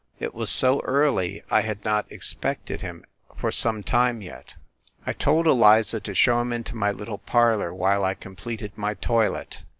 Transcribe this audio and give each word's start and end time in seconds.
It 0.19 0.33
was 0.33 0.49
so 0.49 0.79
early 0.81 1.43
I 1.51 1.61
had 1.61 1.85
not 1.85 2.11
expected 2.11 2.81
him 2.81 3.05
for 3.37 3.51
some 3.51 3.83
time 3.83 4.23
yet. 4.23 4.55
I 5.05 5.13
told 5.13 5.45
Eliza 5.45 5.99
to 5.99 6.15
show 6.15 6.41
him 6.41 6.51
into 6.51 6.75
my 6.75 6.91
little 6.91 7.19
parlor 7.19 7.71
while 7.71 8.03
I 8.03 8.15
completed 8.15 8.71
my 8.75 8.95
toilet. 8.95 9.59